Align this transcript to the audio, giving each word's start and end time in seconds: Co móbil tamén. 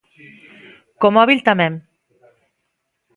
Co 0.99 1.07
móbil 1.15 1.39
tamén. 1.49 1.73